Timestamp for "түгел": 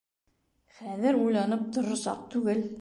2.37-2.69